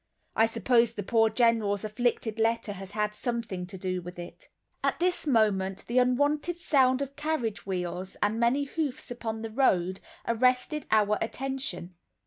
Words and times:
I 0.35 0.47
suppose 0.47 0.95
the 0.95 1.03
poor 1.03 1.29
General's 1.29 1.83
afflicted 1.83 2.39
letter 2.39 2.73
has 2.73 2.89
had 2.93 3.13
something 3.13 3.67
to 3.67 3.77
do 3.77 4.01
with 4.01 4.17
it." 4.17 4.49
At 4.83 4.97
this 4.97 5.27
moment 5.27 5.85
the 5.85 5.99
unwonted 5.99 6.57
sound 6.57 7.03
of 7.03 7.15
carriage 7.15 7.67
wheels 7.67 8.17
and 8.19 8.39
many 8.39 8.63
hoofs 8.63 9.11
upon 9.11 9.43
the 9.43 9.51
road, 9.51 9.99
arrested 10.27 10.87
our 10.89 11.19
attention. 11.21 11.93